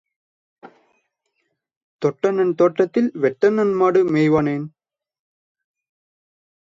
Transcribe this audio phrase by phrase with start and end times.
[2.01, 4.65] தொட்டண்ணன் தோட்டத்தில் வெட்டண்ணன் மாடு மேய்வானேன்?